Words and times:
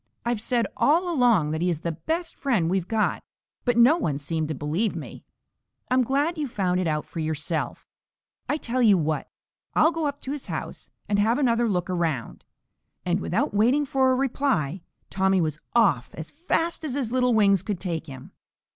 I've 0.25 0.41
said 0.41 0.65
all 0.75 1.13
along 1.13 1.51
that 1.51 1.61
he 1.61 1.69
is 1.69 1.81
the 1.81 1.91
best 1.91 2.35
friend 2.35 2.71
we've 2.71 2.87
got, 2.87 3.23
but 3.65 3.77
no 3.77 3.97
one 3.97 4.17
seemed 4.17 4.47
to 4.47 4.55
believe 4.55 4.95
me. 4.95 5.23
I'm 5.91 6.01
glad 6.03 6.39
you've 6.39 6.49
found 6.49 6.79
it 6.79 6.87
out 6.87 7.05
for 7.05 7.19
yourself. 7.19 7.85
I 8.49 8.57
tell 8.57 8.81
you 8.81 8.97
what, 8.97 9.29
I'll 9.75 9.91
go 9.91 10.07
up 10.07 10.19
to 10.21 10.31
his 10.31 10.47
house 10.47 10.89
and 11.07 11.19
have 11.19 11.37
another 11.37 11.69
look 11.69 11.87
around." 11.87 12.43
And 13.05 13.19
without 13.19 13.53
waiting 13.53 13.85
for 13.85 14.11
a 14.11 14.15
reply, 14.15 14.81
Tommy 15.11 15.39
was 15.39 15.59
off 15.75 16.09
as 16.15 16.31
fast 16.31 16.83
as 16.83 16.95
his 16.95 17.11
little 17.11 17.35
wings 17.35 17.61
could 17.61 17.79
take 17.79 18.07
him. 18.07 18.31